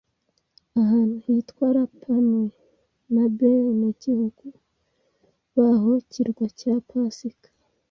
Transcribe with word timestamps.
Ahantu 0.81 1.15
hitwa 1.25 1.65
Rapa-nui 1.75 2.51
nabenegihugu 3.13 4.45
baho 5.55 5.91
kirwa 6.11 6.45
cya 6.59 6.73
pasika 6.87 7.49